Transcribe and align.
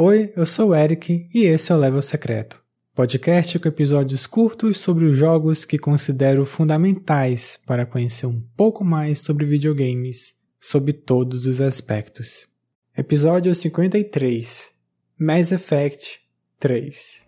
Oi, 0.00 0.32
eu 0.36 0.46
sou 0.46 0.68
o 0.68 0.74
Eric 0.74 1.28
e 1.34 1.44
esse 1.44 1.72
é 1.72 1.74
o 1.74 1.78
Level 1.78 2.00
Secreto, 2.00 2.62
podcast 2.94 3.58
com 3.58 3.66
episódios 3.66 4.26
curtos 4.26 4.78
sobre 4.78 5.04
os 5.04 5.18
jogos 5.18 5.64
que 5.64 5.76
considero 5.76 6.46
fundamentais 6.46 7.58
para 7.66 7.84
conhecer 7.84 8.26
um 8.26 8.40
pouco 8.56 8.84
mais 8.84 9.18
sobre 9.18 9.44
videogames, 9.44 10.36
sob 10.60 10.92
todos 10.92 11.46
os 11.46 11.60
aspectos. 11.60 12.46
Episódio 12.96 13.54
53 13.54 14.70
Mass 15.18 15.52
Effect 15.52 16.20
3 16.60 17.27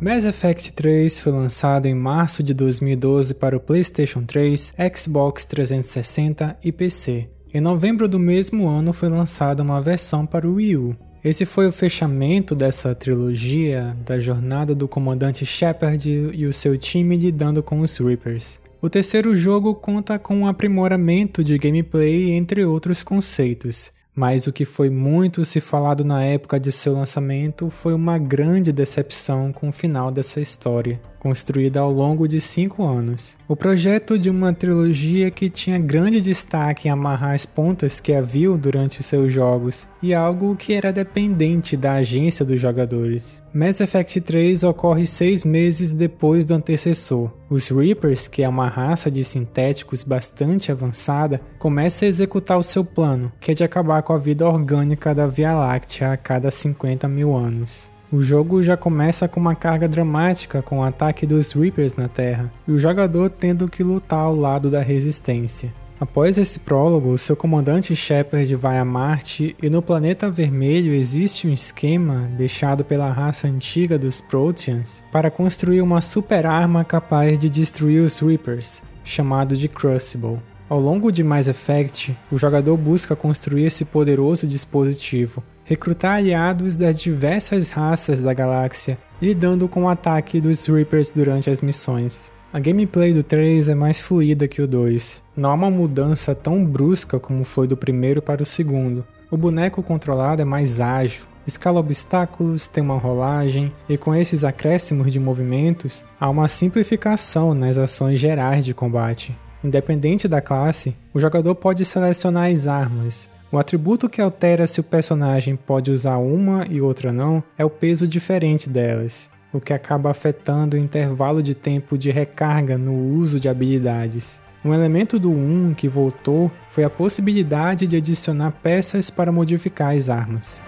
Mass 0.00 0.24
Effect 0.24 0.72
3 0.72 1.20
foi 1.20 1.30
lançado 1.30 1.84
em 1.84 1.94
março 1.94 2.42
de 2.42 2.54
2012 2.54 3.34
para 3.34 3.54
o 3.54 3.60
PlayStation 3.60 4.22
3, 4.22 4.74
Xbox 4.96 5.44
360 5.44 6.56
e 6.64 6.72
PC. 6.72 7.28
Em 7.52 7.60
novembro 7.60 8.08
do 8.08 8.18
mesmo 8.18 8.66
ano 8.66 8.94
foi 8.94 9.10
lançada 9.10 9.62
uma 9.62 9.78
versão 9.78 10.24
para 10.24 10.48
o 10.48 10.54
Wii 10.54 10.76
U. 10.78 10.96
Esse 11.22 11.44
foi 11.44 11.68
o 11.68 11.72
fechamento 11.72 12.54
dessa 12.54 12.94
trilogia 12.94 13.94
da 14.06 14.18
jornada 14.18 14.74
do 14.74 14.88
comandante 14.88 15.44
Shepard 15.44 16.08
e 16.08 16.46
o 16.46 16.52
seu 16.52 16.78
time 16.78 17.14
lidando 17.18 17.62
com 17.62 17.80
os 17.80 17.98
Reapers. 17.98 18.58
O 18.80 18.88
terceiro 18.88 19.36
jogo 19.36 19.74
conta 19.74 20.18
com 20.18 20.34
um 20.34 20.46
aprimoramento 20.46 21.44
de 21.44 21.58
gameplay 21.58 22.30
entre 22.30 22.64
outros 22.64 23.02
conceitos. 23.02 23.92
Mas 24.14 24.46
o 24.46 24.52
que 24.52 24.64
foi 24.64 24.90
muito 24.90 25.44
se 25.44 25.60
falado 25.60 26.04
na 26.04 26.22
época 26.22 26.58
de 26.58 26.72
seu 26.72 26.94
lançamento 26.94 27.70
foi 27.70 27.94
uma 27.94 28.18
grande 28.18 28.72
decepção 28.72 29.52
com 29.52 29.68
o 29.68 29.72
final 29.72 30.10
dessa 30.10 30.40
história 30.40 31.00
construída 31.20 31.78
ao 31.78 31.92
longo 31.92 32.26
de 32.26 32.40
cinco 32.40 32.82
anos. 32.82 33.36
O 33.46 33.54
projeto 33.54 34.18
de 34.18 34.28
uma 34.28 34.52
trilogia 34.52 35.30
que 35.30 35.48
tinha 35.48 35.78
grande 35.78 36.20
destaque 36.20 36.88
em 36.88 36.90
amarrar 36.90 37.34
as 37.34 37.46
pontas 37.46 38.00
que 38.00 38.12
haviam 38.12 38.58
durante 38.58 39.00
os 39.00 39.06
seus 39.06 39.32
jogos, 39.32 39.86
e 40.02 40.14
algo 40.14 40.56
que 40.56 40.72
era 40.72 40.92
dependente 40.92 41.76
da 41.76 41.94
agência 41.94 42.44
dos 42.44 42.60
jogadores. 42.60 43.42
Mass 43.52 43.80
Effect 43.80 44.20
3 44.20 44.62
ocorre 44.62 45.04
seis 45.06 45.44
meses 45.44 45.92
depois 45.92 46.44
do 46.44 46.54
antecessor. 46.54 47.30
Os 47.50 47.68
Reapers, 47.68 48.28
que 48.28 48.42
é 48.42 48.48
uma 48.48 48.68
raça 48.68 49.10
de 49.10 49.24
sintéticos 49.24 50.04
bastante 50.04 50.70
avançada, 50.72 51.40
começa 51.58 52.04
a 52.04 52.08
executar 52.08 52.56
o 52.56 52.62
seu 52.62 52.84
plano, 52.84 53.30
que 53.40 53.50
é 53.50 53.54
de 53.54 53.64
acabar 53.64 54.02
com 54.02 54.12
a 54.12 54.18
vida 54.18 54.48
orgânica 54.48 55.14
da 55.14 55.26
Via 55.26 55.52
Láctea 55.52 56.12
a 56.12 56.16
cada 56.16 56.50
50 56.50 57.08
mil 57.08 57.36
anos. 57.36 57.90
O 58.12 58.22
jogo 58.22 58.60
já 58.60 58.76
começa 58.76 59.28
com 59.28 59.38
uma 59.38 59.54
carga 59.54 59.86
dramática 59.86 60.60
com 60.60 60.80
o 60.80 60.82
ataque 60.82 61.24
dos 61.24 61.52
Reapers 61.52 61.94
na 61.94 62.08
Terra, 62.08 62.52
e 62.66 62.72
o 62.72 62.78
jogador 62.78 63.30
tendo 63.30 63.68
que 63.68 63.84
lutar 63.84 64.18
ao 64.18 64.34
lado 64.34 64.68
da 64.68 64.82
Resistência. 64.82 65.72
Após 66.00 66.36
esse 66.36 66.58
prólogo, 66.58 67.16
seu 67.16 67.36
comandante 67.36 67.94
Shepard 67.94 68.52
vai 68.56 68.78
a 68.78 68.84
Marte 68.84 69.54
e 69.62 69.70
no 69.70 69.80
planeta 69.80 70.28
vermelho 70.28 70.92
existe 70.92 71.46
um 71.46 71.52
esquema 71.52 72.28
deixado 72.36 72.84
pela 72.84 73.12
raça 73.12 73.46
antiga 73.46 73.96
dos 73.96 74.20
Proteans 74.20 75.04
para 75.12 75.30
construir 75.30 75.80
uma 75.80 76.00
super 76.00 76.46
arma 76.46 76.82
capaz 76.84 77.38
de 77.38 77.48
destruir 77.48 78.02
os 78.02 78.18
Reapers, 78.18 78.82
chamado 79.04 79.56
de 79.56 79.68
Crucible. 79.68 80.40
Ao 80.68 80.80
longo 80.80 81.12
de 81.12 81.22
Mass 81.22 81.46
Effect, 81.46 82.16
o 82.30 82.38
jogador 82.38 82.76
busca 82.76 83.14
construir 83.14 83.66
esse 83.66 83.84
poderoso 83.84 84.48
dispositivo, 84.48 85.44
recrutar 85.70 86.16
aliados 86.16 86.74
das 86.74 87.00
diversas 87.00 87.70
raças 87.70 88.20
da 88.20 88.34
galáxia, 88.34 88.98
lidando 89.22 89.68
com 89.68 89.84
o 89.84 89.88
ataque 89.88 90.40
dos 90.40 90.66
Reapers 90.66 91.12
durante 91.12 91.48
as 91.48 91.60
missões. 91.60 92.28
A 92.52 92.58
gameplay 92.58 93.12
do 93.12 93.22
3 93.22 93.68
é 93.68 93.74
mais 93.76 94.00
fluida 94.00 94.48
que 94.48 94.60
o 94.60 94.66
2. 94.66 95.22
Não 95.36 95.48
há 95.48 95.54
uma 95.54 95.70
mudança 95.70 96.34
tão 96.34 96.64
brusca 96.64 97.20
como 97.20 97.44
foi 97.44 97.68
do 97.68 97.76
primeiro 97.76 98.20
para 98.20 98.42
o 98.42 98.46
segundo. 98.46 99.06
O 99.30 99.36
boneco 99.36 99.80
controlado 99.80 100.42
é 100.42 100.44
mais 100.44 100.80
ágil, 100.80 101.22
escala 101.46 101.78
obstáculos, 101.78 102.66
tem 102.66 102.82
uma 102.82 102.98
rolagem, 102.98 103.72
e 103.88 103.96
com 103.96 104.12
esses 104.12 104.42
acréscimos 104.42 105.12
de 105.12 105.20
movimentos, 105.20 106.04
há 106.18 106.28
uma 106.28 106.48
simplificação 106.48 107.54
nas 107.54 107.78
ações 107.78 108.18
gerais 108.18 108.64
de 108.64 108.74
combate. 108.74 109.38
Independente 109.62 110.26
da 110.26 110.40
classe, 110.40 110.96
o 111.14 111.20
jogador 111.20 111.54
pode 111.54 111.84
selecionar 111.84 112.50
as 112.50 112.66
armas, 112.66 113.30
o 113.52 113.58
atributo 113.58 114.08
que 114.08 114.20
altera 114.20 114.66
se 114.66 114.80
o 114.80 114.84
personagem 114.84 115.56
pode 115.56 115.90
usar 115.90 116.18
uma 116.18 116.66
e 116.68 116.80
outra 116.80 117.12
não 117.12 117.42
é 117.58 117.64
o 117.64 117.70
peso 117.70 118.06
diferente 118.06 118.68
delas, 118.68 119.30
o 119.52 119.60
que 119.60 119.72
acaba 119.72 120.10
afetando 120.10 120.76
o 120.76 120.80
intervalo 120.80 121.42
de 121.42 121.54
tempo 121.54 121.98
de 121.98 122.10
recarga 122.10 122.78
no 122.78 122.94
uso 122.94 123.40
de 123.40 123.48
habilidades. 123.48 124.40
Um 124.64 124.74
elemento 124.74 125.18
do 125.18 125.30
1 125.30 125.74
que 125.74 125.88
voltou 125.88 126.50
foi 126.68 126.84
a 126.84 126.90
possibilidade 126.90 127.86
de 127.86 127.96
adicionar 127.96 128.52
peças 128.62 129.08
para 129.08 129.32
modificar 129.32 129.96
as 129.96 130.08
armas. 130.10 130.62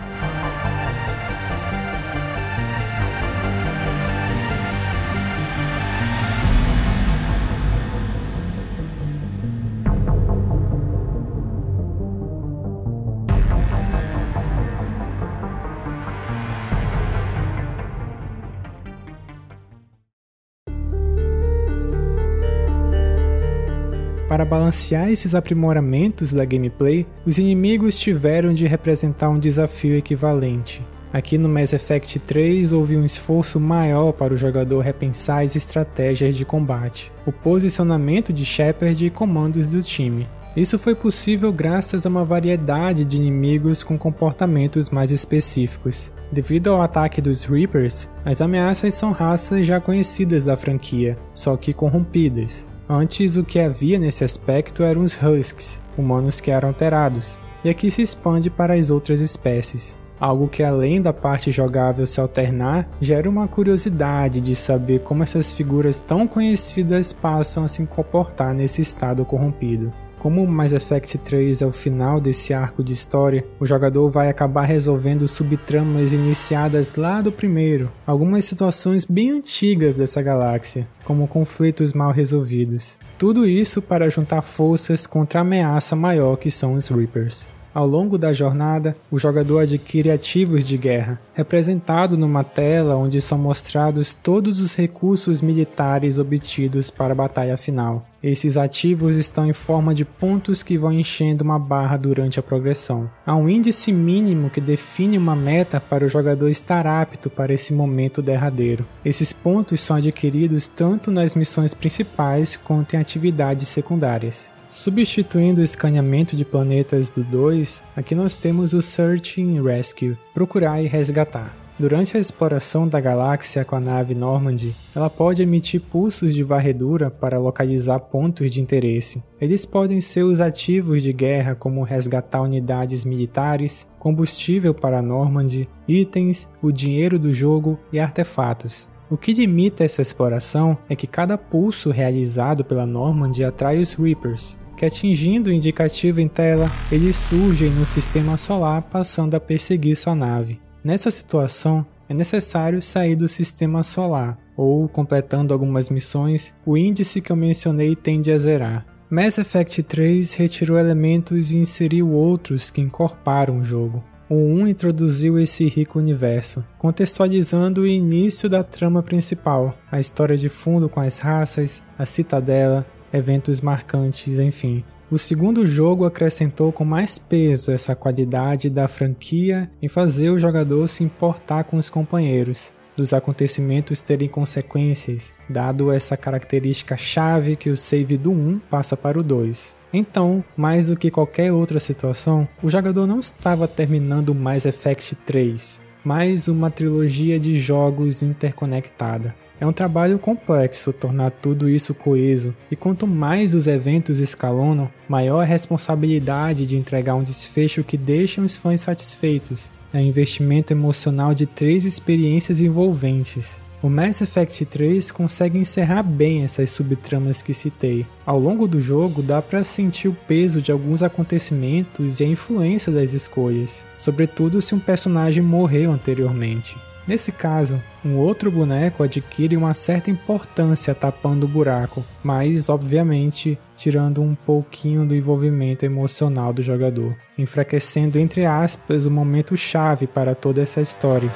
Para 24.32 24.46
balancear 24.46 25.10
esses 25.10 25.34
aprimoramentos 25.34 26.32
da 26.32 26.42
gameplay, 26.42 27.06
os 27.26 27.36
inimigos 27.36 27.98
tiveram 27.98 28.54
de 28.54 28.66
representar 28.66 29.28
um 29.28 29.38
desafio 29.38 29.94
equivalente. 29.94 30.82
Aqui 31.12 31.36
no 31.36 31.50
Mass 31.50 31.74
Effect 31.74 32.18
3 32.18 32.72
houve 32.72 32.96
um 32.96 33.04
esforço 33.04 33.60
maior 33.60 34.10
para 34.12 34.32
o 34.32 34.36
jogador 34.38 34.80
repensar 34.80 35.42
as 35.42 35.54
estratégias 35.54 36.34
de 36.34 36.46
combate, 36.46 37.12
o 37.26 37.30
posicionamento 37.30 38.32
de 38.32 38.46
Shepard 38.46 39.04
e 39.04 39.10
comandos 39.10 39.66
do 39.66 39.82
time. 39.82 40.26
Isso 40.56 40.78
foi 40.78 40.94
possível 40.94 41.52
graças 41.52 42.06
a 42.06 42.08
uma 42.08 42.24
variedade 42.24 43.04
de 43.04 43.18
inimigos 43.18 43.82
com 43.82 43.98
comportamentos 43.98 44.88
mais 44.88 45.12
específicos. 45.12 46.10
Devido 46.32 46.72
ao 46.72 46.80
ataque 46.80 47.20
dos 47.20 47.44
Reapers, 47.44 48.08
as 48.24 48.40
ameaças 48.40 48.94
são 48.94 49.12
raças 49.12 49.66
já 49.66 49.78
conhecidas 49.78 50.42
da 50.42 50.56
franquia, 50.56 51.18
só 51.34 51.54
que 51.54 51.74
corrompidas. 51.74 52.71
Antes, 52.94 53.38
o 53.38 53.42
que 53.42 53.58
havia 53.58 53.98
nesse 53.98 54.22
aspecto 54.22 54.82
eram 54.82 55.02
os 55.02 55.16
Husks, 55.16 55.80
humanos 55.96 56.42
que 56.42 56.50
eram 56.50 56.68
alterados, 56.68 57.38
e 57.64 57.70
aqui 57.70 57.90
se 57.90 58.02
expande 58.02 58.50
para 58.50 58.74
as 58.74 58.90
outras 58.90 59.22
espécies. 59.22 59.96
Algo 60.20 60.46
que, 60.46 60.62
além 60.62 61.00
da 61.00 61.10
parte 61.10 61.50
jogável 61.50 62.06
se 62.06 62.20
alternar, 62.20 62.86
gera 63.00 63.30
uma 63.30 63.48
curiosidade 63.48 64.42
de 64.42 64.54
saber 64.54 65.00
como 65.00 65.22
essas 65.22 65.50
figuras 65.50 65.98
tão 65.98 66.28
conhecidas 66.28 67.14
passam 67.14 67.64
a 67.64 67.68
se 67.68 67.86
comportar 67.86 68.52
nesse 68.52 68.82
estado 68.82 69.24
corrompido. 69.24 69.90
Como 70.22 70.46
Mass 70.46 70.72
Effect 70.72 71.18
3 71.18 71.62
é 71.62 71.66
o 71.66 71.72
final 71.72 72.20
desse 72.20 72.54
arco 72.54 72.84
de 72.84 72.92
história, 72.92 73.44
o 73.58 73.66
jogador 73.66 74.08
vai 74.08 74.28
acabar 74.28 74.62
resolvendo 74.62 75.26
subtramas 75.26 76.12
iniciadas 76.12 76.94
lá 76.94 77.20
do 77.20 77.32
primeiro, 77.32 77.90
algumas 78.06 78.44
situações 78.44 79.04
bem 79.04 79.32
antigas 79.32 79.96
dessa 79.96 80.22
galáxia, 80.22 80.86
como 81.02 81.26
conflitos 81.26 81.92
mal 81.92 82.12
resolvidos. 82.12 82.96
Tudo 83.18 83.44
isso 83.48 83.82
para 83.82 84.08
juntar 84.08 84.42
forças 84.42 85.08
contra 85.08 85.40
a 85.40 85.42
ameaça 85.42 85.96
maior 85.96 86.36
que 86.36 86.52
são 86.52 86.74
os 86.74 86.86
Reapers. 86.86 87.44
Ao 87.74 87.86
longo 87.86 88.18
da 88.18 88.34
jornada, 88.34 88.94
o 89.10 89.18
jogador 89.18 89.60
adquire 89.60 90.10
ativos 90.10 90.66
de 90.66 90.76
guerra, 90.76 91.18
representado 91.32 92.18
numa 92.18 92.44
tela 92.44 92.96
onde 92.96 93.18
são 93.20 93.38
mostrados 93.38 94.14
todos 94.14 94.60
os 94.60 94.74
recursos 94.74 95.40
militares 95.40 96.18
obtidos 96.18 96.90
para 96.90 97.12
a 97.12 97.16
batalha 97.16 97.56
final. 97.56 98.06
Esses 98.22 98.58
ativos 98.58 99.16
estão 99.16 99.46
em 99.46 99.54
forma 99.54 99.94
de 99.94 100.04
pontos 100.04 100.62
que 100.62 100.76
vão 100.76 100.92
enchendo 100.92 101.42
uma 101.42 101.58
barra 101.58 101.96
durante 101.96 102.38
a 102.38 102.42
progressão. 102.42 103.10
Há 103.26 103.34
um 103.34 103.48
índice 103.48 103.90
mínimo 103.90 104.50
que 104.50 104.60
define 104.60 105.16
uma 105.16 105.34
meta 105.34 105.80
para 105.80 106.04
o 106.04 106.08
jogador 106.08 106.48
estar 106.48 106.86
apto 106.86 107.30
para 107.30 107.54
esse 107.54 107.72
momento 107.72 108.20
derradeiro. 108.20 108.86
Esses 109.02 109.32
pontos 109.32 109.80
são 109.80 109.96
adquiridos 109.96 110.68
tanto 110.68 111.10
nas 111.10 111.34
missões 111.34 111.72
principais 111.72 112.54
quanto 112.54 112.94
em 112.94 112.98
atividades 112.98 113.66
secundárias. 113.68 114.52
Substituindo 114.72 115.60
o 115.60 115.64
escaneamento 115.64 116.34
de 116.34 116.46
planetas 116.46 117.10
do 117.10 117.22
2, 117.22 117.82
aqui 117.94 118.14
nós 118.14 118.38
temos 118.38 118.72
o 118.72 118.80
Search 118.80 119.40
and 119.40 119.62
Rescue, 119.62 120.16
procurar 120.32 120.82
e 120.82 120.86
resgatar. 120.86 121.54
Durante 121.78 122.16
a 122.16 122.20
exploração 122.20 122.88
da 122.88 122.98
galáxia 122.98 123.66
com 123.66 123.76
a 123.76 123.80
nave 123.80 124.14
Normandy, 124.14 124.74
ela 124.94 125.10
pode 125.10 125.42
emitir 125.42 125.80
pulsos 125.80 126.34
de 126.34 126.42
varredura 126.42 127.10
para 127.10 127.38
localizar 127.38 128.00
pontos 128.00 128.50
de 128.50 128.62
interesse. 128.62 129.22
Eles 129.38 129.66
podem 129.66 130.00
ser 130.00 130.22
os 130.22 130.40
ativos 130.40 131.02
de 131.02 131.12
guerra, 131.12 131.54
como 131.54 131.82
resgatar 131.82 132.40
unidades 132.40 133.04
militares, 133.04 133.86
combustível 133.98 134.72
para 134.72 134.98
a 134.98 135.02
Normandy, 135.02 135.68
itens, 135.86 136.48
o 136.62 136.72
dinheiro 136.72 137.18
do 137.18 137.32
jogo 137.34 137.78
e 137.92 138.00
artefatos. 138.00 138.88
O 139.10 139.18
que 139.18 139.34
limita 139.34 139.84
essa 139.84 140.00
exploração 140.00 140.78
é 140.88 140.96
que 140.96 141.06
cada 141.06 141.36
pulso 141.36 141.90
realizado 141.90 142.64
pela 142.64 142.86
Normandy 142.86 143.44
atrai 143.44 143.78
os 143.78 143.92
Reapers, 143.92 144.56
que 144.76 144.84
atingindo 144.84 145.50
o 145.50 145.52
indicativo 145.52 146.20
em 146.20 146.28
tela, 146.28 146.70
eles 146.90 147.16
surgem 147.16 147.70
no 147.70 147.86
sistema 147.86 148.36
solar 148.36 148.82
passando 148.82 149.34
a 149.34 149.40
perseguir 149.40 149.96
sua 149.96 150.14
nave. 150.14 150.60
Nessa 150.84 151.10
situação, 151.10 151.86
é 152.08 152.14
necessário 152.14 152.82
sair 152.82 153.16
do 153.16 153.28
sistema 153.28 153.82
solar, 153.82 154.38
ou, 154.56 154.88
completando 154.88 155.54
algumas 155.54 155.88
missões, 155.88 156.52
o 156.66 156.76
índice 156.76 157.20
que 157.20 157.32
eu 157.32 157.36
mencionei 157.36 157.96
tende 157.96 158.30
a 158.32 158.38
zerar. 158.38 158.86
Mass 159.08 159.38
Effect 159.38 159.82
3 159.82 160.34
retirou 160.34 160.78
elementos 160.78 161.50
e 161.50 161.58
inseriu 161.58 162.10
outros 162.10 162.70
que 162.70 162.80
incorporam 162.80 163.60
o 163.60 163.64
jogo. 163.64 164.02
O 164.28 164.34
1 164.34 164.68
introduziu 164.68 165.38
esse 165.38 165.68
rico 165.68 165.98
universo, 165.98 166.64
contextualizando 166.78 167.82
o 167.82 167.86
início 167.86 168.48
da 168.48 168.64
trama 168.64 169.02
principal, 169.02 169.76
a 169.90 170.00
história 170.00 170.38
de 170.38 170.48
fundo 170.48 170.88
com 170.88 171.00
as 171.00 171.18
raças, 171.18 171.82
a 171.98 172.06
citadela, 172.06 172.86
eventos 173.12 173.60
marcantes, 173.60 174.38
enfim. 174.38 174.84
O 175.10 175.18
segundo 175.18 175.66
jogo 175.66 176.06
acrescentou 176.06 176.72
com 176.72 176.84
mais 176.84 177.18
peso 177.18 177.70
essa 177.70 177.94
qualidade 177.94 178.70
da 178.70 178.88
franquia 178.88 179.70
em 179.82 179.88
fazer 179.88 180.30
o 180.30 180.38
jogador 180.38 180.88
se 180.88 181.04
importar 181.04 181.64
com 181.64 181.76
os 181.76 181.90
companheiros, 181.90 182.72
dos 182.96 183.12
acontecimentos 183.12 184.00
terem 184.00 184.28
consequências, 184.28 185.34
dado 185.48 185.92
essa 185.92 186.16
característica 186.16 186.96
chave 186.96 187.56
que 187.56 187.68
o 187.68 187.76
save 187.76 188.16
do 188.16 188.30
1 188.30 188.60
passa 188.70 188.96
para 188.96 189.18
o 189.18 189.22
2. 189.22 189.74
Então, 189.92 190.42
mais 190.56 190.86
do 190.86 190.96
que 190.96 191.10
qualquer 191.10 191.52
outra 191.52 191.78
situação, 191.78 192.48
o 192.62 192.70
jogador 192.70 193.06
não 193.06 193.20
estava 193.20 193.68
terminando 193.68 194.34
Mass 194.34 194.64
Effect 194.64 195.14
3, 195.26 195.82
mas 196.04 196.48
uma 196.48 196.70
trilogia 196.70 197.38
de 197.38 197.58
jogos 197.58 198.22
interconectada. 198.22 199.34
É 199.60 199.66
um 199.66 199.72
trabalho 199.72 200.18
complexo 200.18 200.92
tornar 200.92 201.30
tudo 201.30 201.68
isso 201.68 201.94
coeso, 201.94 202.52
e 202.70 202.74
quanto 202.74 203.06
mais 203.06 203.54
os 203.54 203.68
eventos 203.68 204.18
escalonam, 204.18 204.90
maior 205.08 205.40
a 205.40 205.44
responsabilidade 205.44 206.66
de 206.66 206.76
entregar 206.76 207.14
um 207.14 207.22
desfecho 207.22 207.84
que 207.84 207.96
deixe 207.96 208.40
os 208.40 208.56
fãs 208.56 208.80
satisfeitos. 208.80 209.70
É 209.94 209.98
um 209.98 210.00
investimento 210.00 210.72
emocional 210.72 211.32
de 211.32 211.46
três 211.46 211.84
experiências 211.84 212.60
envolventes. 212.60 213.60
O 213.82 213.90
Mass 213.90 214.20
Effect 214.20 214.64
3 214.64 215.10
consegue 215.10 215.58
encerrar 215.58 216.04
bem 216.04 216.44
essas 216.44 216.70
subtramas 216.70 217.42
que 217.42 217.52
citei. 217.52 218.06
Ao 218.24 218.38
longo 218.38 218.68
do 218.68 218.80
jogo, 218.80 219.20
dá 219.20 219.42
para 219.42 219.64
sentir 219.64 220.06
o 220.06 220.16
peso 220.28 220.62
de 220.62 220.70
alguns 220.70 221.02
acontecimentos 221.02 222.20
e 222.20 222.24
a 222.24 222.28
influência 222.28 222.92
das 222.92 223.12
escolhas, 223.12 223.84
sobretudo 223.98 224.62
se 224.62 224.72
um 224.72 224.78
personagem 224.78 225.42
morreu 225.42 225.90
anteriormente. 225.90 226.76
Nesse 227.08 227.32
caso, 227.32 227.82
um 228.04 228.16
outro 228.16 228.52
boneco 228.52 229.02
adquire 229.02 229.56
uma 229.56 229.74
certa 229.74 230.08
importância 230.08 230.94
tapando 230.94 231.46
o 231.46 231.48
buraco, 231.48 232.04
mas, 232.22 232.68
obviamente, 232.68 233.58
tirando 233.76 234.22
um 234.22 234.36
pouquinho 234.36 235.04
do 235.04 235.12
envolvimento 235.12 235.84
emocional 235.84 236.52
do 236.52 236.62
jogador, 236.62 237.16
enfraquecendo, 237.36 238.20
entre 238.20 238.46
aspas, 238.46 239.06
o 239.06 239.10
momento 239.10 239.56
chave 239.56 240.06
para 240.06 240.36
toda 240.36 240.62
essa 240.62 240.80
história. 240.80 241.34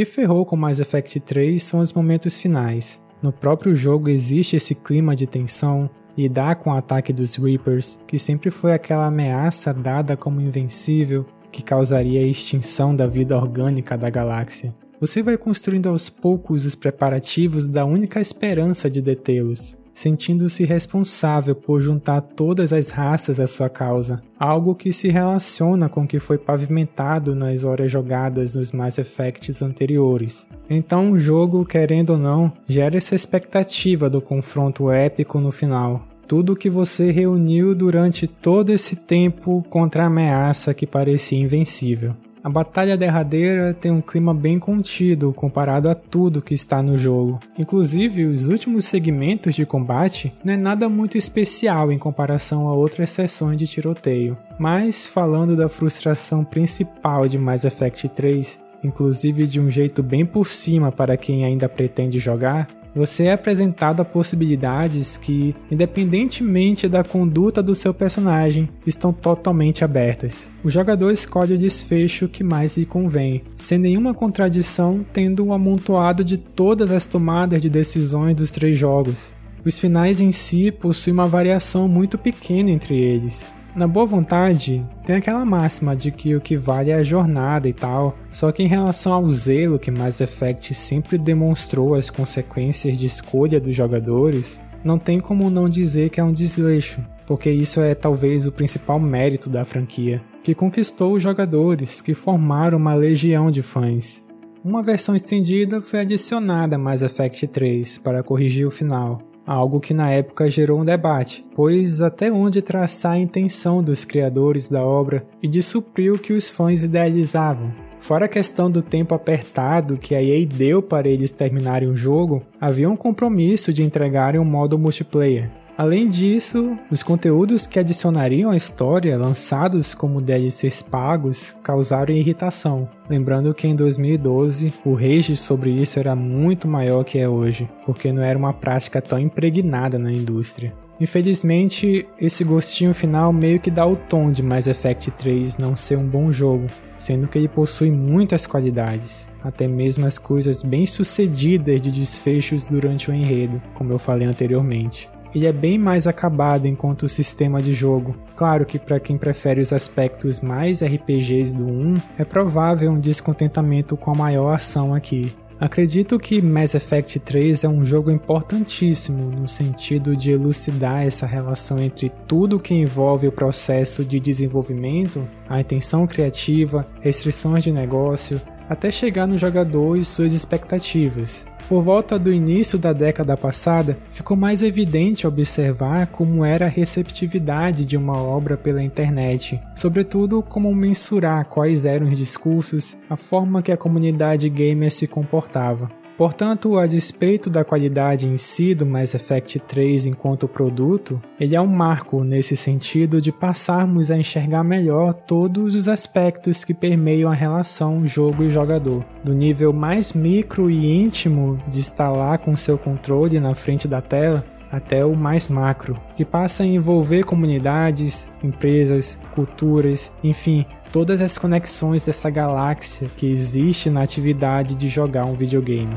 Que 0.00 0.04
ferrou 0.06 0.46
com 0.46 0.56
Mass 0.56 0.78
Effect 0.78 1.20
3 1.20 1.62
são 1.62 1.80
os 1.80 1.92
momentos 1.92 2.38
finais. 2.38 2.98
No 3.22 3.30
próprio 3.30 3.76
jogo 3.76 4.08
existe 4.08 4.56
esse 4.56 4.74
clima 4.74 5.14
de 5.14 5.26
tensão, 5.26 5.90
lidar 6.16 6.54
com 6.54 6.70
o 6.70 6.72
ataque 6.72 7.12
dos 7.12 7.34
Reapers, 7.34 7.98
que 8.06 8.18
sempre 8.18 8.50
foi 8.50 8.72
aquela 8.72 9.08
ameaça 9.08 9.74
dada 9.74 10.16
como 10.16 10.40
invencível 10.40 11.26
que 11.52 11.62
causaria 11.62 12.20
a 12.20 12.26
extinção 12.26 12.96
da 12.96 13.06
vida 13.06 13.36
orgânica 13.36 13.94
da 13.98 14.08
galáxia. 14.08 14.74
Você 14.98 15.22
vai 15.22 15.36
construindo 15.36 15.90
aos 15.90 16.08
poucos 16.08 16.64
os 16.64 16.74
preparativos 16.74 17.68
da 17.68 17.84
única 17.84 18.22
esperança 18.22 18.88
de 18.88 19.02
detê-los, 19.02 19.76
sentindo-se 20.00 20.64
responsável 20.64 21.54
por 21.54 21.82
juntar 21.82 22.22
todas 22.22 22.72
as 22.72 22.88
raças 22.88 23.38
à 23.38 23.46
sua 23.46 23.68
causa, 23.68 24.22
algo 24.38 24.74
que 24.74 24.94
se 24.94 25.08
relaciona 25.08 25.90
com 25.90 26.04
o 26.04 26.06
que 26.06 26.18
foi 26.18 26.38
pavimentado 26.38 27.34
nas 27.34 27.64
horas 27.64 27.92
jogadas 27.92 28.54
nos 28.54 28.72
Mass 28.72 28.96
Effects 28.96 29.60
anteriores. 29.60 30.48
Então 30.70 31.12
o 31.12 31.20
jogo, 31.20 31.66
querendo 31.66 32.10
ou 32.10 32.18
não, 32.18 32.50
gera 32.66 32.96
essa 32.96 33.14
expectativa 33.14 34.08
do 34.08 34.22
confronto 34.22 34.90
épico 34.90 35.38
no 35.38 35.52
final, 35.52 36.08
tudo 36.26 36.56
que 36.56 36.70
você 36.70 37.10
reuniu 37.10 37.74
durante 37.74 38.26
todo 38.26 38.70
esse 38.70 38.96
tempo 38.96 39.62
contra 39.68 40.04
a 40.04 40.06
ameaça 40.06 40.72
que 40.72 40.86
parecia 40.86 41.38
invencível. 41.38 42.14
A 42.42 42.48
batalha 42.48 42.96
derradeira 42.96 43.74
tem 43.74 43.92
um 43.92 44.00
clima 44.00 44.32
bem 44.32 44.58
contido 44.58 45.32
comparado 45.32 45.90
a 45.90 45.94
tudo 45.94 46.40
que 46.40 46.54
está 46.54 46.82
no 46.82 46.96
jogo. 46.96 47.38
Inclusive, 47.58 48.24
os 48.24 48.48
últimos 48.48 48.86
segmentos 48.86 49.54
de 49.54 49.66
combate 49.66 50.32
não 50.42 50.54
é 50.54 50.56
nada 50.56 50.88
muito 50.88 51.18
especial 51.18 51.92
em 51.92 51.98
comparação 51.98 52.66
a 52.66 52.72
outras 52.72 53.10
sessões 53.10 53.58
de 53.58 53.66
tiroteio. 53.66 54.38
Mas, 54.58 55.06
falando 55.06 55.54
da 55.54 55.68
frustração 55.68 56.42
principal 56.42 57.28
de 57.28 57.36
Mass 57.38 57.64
Effect 57.64 58.08
3, 58.08 58.58
inclusive 58.82 59.46
de 59.46 59.60
um 59.60 59.70
jeito 59.70 60.02
bem 60.02 60.24
por 60.24 60.46
cima 60.46 60.90
para 60.90 61.18
quem 61.18 61.44
ainda 61.44 61.68
pretende 61.68 62.18
jogar, 62.18 62.66
você 62.94 63.24
é 63.24 63.32
apresentado 63.32 64.00
a 64.00 64.04
possibilidades 64.04 65.16
que, 65.16 65.54
independentemente 65.70 66.88
da 66.88 67.04
conduta 67.04 67.62
do 67.62 67.74
seu 67.74 67.94
personagem, 67.94 68.68
estão 68.86 69.12
totalmente 69.12 69.84
abertas. 69.84 70.50
O 70.64 70.70
jogador 70.70 71.10
escolhe 71.10 71.54
o 71.54 71.58
desfecho 71.58 72.28
que 72.28 72.42
mais 72.42 72.76
lhe 72.76 72.86
convém, 72.86 73.42
sem 73.56 73.78
nenhuma 73.78 74.14
contradição, 74.14 75.04
tendo 75.12 75.44
um 75.44 75.52
amontoado 75.52 76.24
de 76.24 76.36
todas 76.36 76.90
as 76.90 77.04
tomadas 77.04 77.62
de 77.62 77.70
decisões 77.70 78.34
dos 78.34 78.50
três 78.50 78.76
jogos. 78.76 79.32
Os 79.64 79.78
finais 79.78 80.20
em 80.20 80.32
si 80.32 80.70
possuem 80.70 81.14
uma 81.14 81.26
variação 81.26 81.86
muito 81.86 82.16
pequena 82.16 82.70
entre 82.70 82.96
eles. 82.96 83.52
Na 83.74 83.86
boa 83.86 84.04
vontade, 84.04 84.84
tem 85.06 85.16
aquela 85.16 85.44
máxima 85.44 85.94
de 85.94 86.10
que 86.10 86.34
o 86.34 86.40
que 86.40 86.56
vale 86.56 86.90
é 86.90 86.94
a 86.94 87.04
jornada 87.04 87.68
e 87.68 87.72
tal, 87.72 88.16
só 88.32 88.50
que 88.50 88.64
em 88.64 88.66
relação 88.66 89.12
ao 89.12 89.28
zelo 89.30 89.78
que 89.78 89.92
Mass 89.92 90.20
Effect 90.20 90.74
sempre 90.74 91.16
demonstrou 91.16 91.94
as 91.94 92.10
consequências 92.10 92.98
de 92.98 93.06
escolha 93.06 93.60
dos 93.60 93.76
jogadores, 93.76 94.60
não 94.82 94.98
tem 94.98 95.20
como 95.20 95.48
não 95.50 95.68
dizer 95.68 96.10
que 96.10 96.18
é 96.18 96.24
um 96.24 96.32
desleixo, 96.32 97.00
porque 97.26 97.48
isso 97.48 97.80
é 97.80 97.94
talvez 97.94 98.44
o 98.44 98.52
principal 98.52 98.98
mérito 98.98 99.48
da 99.48 99.64
franquia, 99.64 100.20
que 100.42 100.54
conquistou 100.54 101.12
os 101.12 101.22
jogadores, 101.22 102.00
que 102.00 102.12
formaram 102.12 102.76
uma 102.76 102.94
legião 102.94 103.52
de 103.52 103.62
fãs. 103.62 104.20
Uma 104.64 104.82
versão 104.82 105.14
estendida 105.14 105.80
foi 105.80 106.00
adicionada 106.00 106.74
a 106.74 106.78
Mass 106.78 107.02
Effect 107.02 107.46
3 107.46 107.98
para 107.98 108.22
corrigir 108.22 108.66
o 108.66 108.70
final, 108.70 109.22
algo 109.50 109.80
que 109.80 109.92
na 109.92 110.08
época 110.08 110.48
gerou 110.48 110.80
um 110.80 110.84
debate, 110.84 111.44
pois 111.56 112.00
até 112.00 112.30
onde 112.30 112.62
traçar 112.62 113.12
a 113.12 113.18
intenção 113.18 113.82
dos 113.82 114.04
criadores 114.04 114.68
da 114.68 114.84
obra 114.84 115.26
e 115.42 115.48
de 115.48 115.60
suprir 115.60 116.12
o 116.12 116.18
que 116.18 116.32
os 116.32 116.48
fãs 116.48 116.84
idealizavam. 116.84 117.72
Fora 117.98 118.26
a 118.26 118.28
questão 118.28 118.70
do 118.70 118.80
tempo 118.80 119.12
apertado 119.12 119.98
que 119.98 120.14
a 120.14 120.22
EA 120.22 120.46
deu 120.46 120.80
para 120.80 121.08
eles 121.08 121.32
terminarem 121.32 121.88
o 121.88 121.96
jogo, 121.96 122.42
havia 122.60 122.88
um 122.88 122.96
compromisso 122.96 123.72
de 123.72 123.82
entregarem 123.82 124.40
um 124.40 124.44
modo 124.44 124.78
multiplayer. 124.78 125.50
Além 125.80 126.06
disso, 126.06 126.78
os 126.90 127.02
conteúdos 127.02 127.66
que 127.66 127.78
adicionariam 127.78 128.50
à 128.50 128.54
história, 128.54 129.16
lançados 129.16 129.94
como 129.94 130.20
DLCs 130.20 130.82
pagos, 130.82 131.56
causaram 131.62 132.14
irritação. 132.14 132.86
Lembrando 133.08 133.54
que 133.54 133.66
em 133.66 133.74
2012 133.74 134.74
o 134.84 134.92
rage 134.92 135.38
sobre 135.38 135.70
isso 135.70 135.98
era 135.98 136.14
muito 136.14 136.68
maior 136.68 137.02
que 137.02 137.18
é 137.18 137.26
hoje, 137.26 137.66
porque 137.86 138.12
não 138.12 138.22
era 138.22 138.38
uma 138.38 138.52
prática 138.52 139.00
tão 139.00 139.18
impregnada 139.18 139.98
na 139.98 140.12
indústria. 140.12 140.74
Infelizmente, 141.00 142.06
esse 142.20 142.44
gostinho 142.44 142.92
final 142.92 143.32
meio 143.32 143.58
que 143.58 143.70
dá 143.70 143.86
o 143.86 143.96
tom 143.96 144.30
de 144.30 144.42
Mass 144.42 144.66
Effect 144.66 145.10
3 145.12 145.56
não 145.56 145.78
ser 145.78 145.96
um 145.96 146.06
bom 146.06 146.30
jogo, 146.30 146.66
sendo 146.94 147.26
que 147.26 147.38
ele 147.38 147.48
possui 147.48 147.90
muitas 147.90 148.46
qualidades, 148.46 149.30
até 149.42 149.66
mesmo 149.66 150.04
as 150.04 150.18
coisas 150.18 150.62
bem 150.62 150.84
sucedidas 150.84 151.80
de 151.80 151.90
desfechos 151.90 152.66
durante 152.66 153.10
o 153.10 153.14
enredo, 153.14 153.62
como 153.72 153.94
eu 153.94 153.98
falei 153.98 154.28
anteriormente 154.28 155.08
ele 155.34 155.46
é 155.46 155.52
bem 155.52 155.78
mais 155.78 156.06
acabado 156.06 156.66
enquanto 156.66 157.08
sistema 157.08 157.60
de 157.60 157.72
jogo. 157.72 158.16
Claro 158.34 158.64
que 158.64 158.78
para 158.78 159.00
quem 159.00 159.16
prefere 159.18 159.60
os 159.60 159.72
aspectos 159.72 160.40
mais 160.40 160.82
RPGs 160.82 161.54
do 161.54 161.66
1, 161.66 161.96
é 162.18 162.24
provável 162.24 162.90
um 162.90 163.00
descontentamento 163.00 163.96
com 163.96 164.10
a 164.10 164.14
maior 164.14 164.54
ação 164.54 164.94
aqui. 164.94 165.32
Acredito 165.60 166.18
que 166.18 166.40
Mass 166.40 166.74
Effect 166.74 167.20
3 167.20 167.64
é 167.64 167.68
um 167.68 167.84
jogo 167.84 168.10
importantíssimo 168.10 169.30
no 169.30 169.46
sentido 169.46 170.16
de 170.16 170.30
elucidar 170.30 171.06
essa 171.06 171.26
relação 171.26 171.78
entre 171.78 172.10
tudo 172.26 172.58
que 172.58 172.72
envolve 172.72 173.28
o 173.28 173.32
processo 173.32 174.02
de 174.02 174.18
desenvolvimento, 174.18 175.22
a 175.46 175.60
intenção 175.60 176.06
criativa, 176.06 176.88
restrições 177.02 177.62
de 177.62 177.70
negócio, 177.70 178.40
até 178.70 178.90
chegar 178.90 179.26
no 179.26 179.36
jogador 179.36 179.98
e 179.98 180.04
suas 180.04 180.32
expectativas. 180.32 181.44
Por 181.70 181.84
volta 181.84 182.18
do 182.18 182.32
início 182.32 182.76
da 182.76 182.92
década 182.92 183.36
passada, 183.36 183.96
ficou 184.10 184.36
mais 184.36 184.60
evidente 184.60 185.24
observar 185.24 186.08
como 186.08 186.44
era 186.44 186.64
a 186.64 186.68
receptividade 186.68 187.84
de 187.84 187.96
uma 187.96 188.20
obra 188.20 188.56
pela 188.56 188.82
internet, 188.82 189.62
sobretudo 189.76 190.42
como 190.42 190.74
mensurar 190.74 191.44
quais 191.44 191.84
eram 191.84 192.08
os 192.08 192.18
discursos, 192.18 192.96
a 193.08 193.16
forma 193.16 193.62
que 193.62 193.70
a 193.70 193.76
comunidade 193.76 194.48
gamer 194.48 194.90
se 194.90 195.06
comportava. 195.06 195.99
Portanto, 196.20 196.76
a 196.76 196.86
despeito 196.86 197.48
da 197.48 197.64
qualidade 197.64 198.28
em 198.28 198.36
si 198.36 198.74
do 198.74 198.84
Mass 198.84 199.14
Effect 199.14 199.58
3 199.58 200.04
enquanto 200.04 200.46
produto, 200.46 201.18
ele 201.40 201.56
é 201.56 201.60
um 201.62 201.66
marco 201.66 202.22
nesse 202.22 202.58
sentido 202.58 203.22
de 203.22 203.32
passarmos 203.32 204.10
a 204.10 204.18
enxergar 204.18 204.62
melhor 204.62 205.14
todos 205.14 205.74
os 205.74 205.88
aspectos 205.88 206.62
que 206.62 206.74
permeiam 206.74 207.30
a 207.30 207.34
relação 207.34 208.06
jogo 208.06 208.42
e 208.42 208.50
jogador, 208.50 209.02
do 209.24 209.32
nível 209.32 209.72
mais 209.72 210.12
micro 210.12 210.70
e 210.70 210.94
íntimo 210.94 211.56
de 211.66 211.80
estar 211.80 212.10
lá 212.10 212.36
com 212.36 212.54
seu 212.54 212.76
controle 212.76 213.40
na 213.40 213.54
frente 213.54 213.88
da 213.88 214.02
tela, 214.02 214.44
até 214.70 215.04
o 215.04 215.16
mais 215.16 215.48
macro, 215.48 215.98
que 216.16 216.24
passa 216.24 216.62
a 216.62 216.66
envolver 216.66 217.24
comunidades, 217.24 218.28
empresas, 218.42 219.18
culturas, 219.34 220.12
enfim, 220.22 220.64
todas 220.92 221.20
as 221.20 221.36
conexões 221.36 222.02
dessa 222.02 222.30
galáxia 222.30 223.08
que 223.16 223.26
existe 223.26 223.90
na 223.90 224.02
atividade 224.02 224.74
de 224.74 224.88
jogar 224.88 225.24
um 225.24 225.34
videogame. 225.34 225.94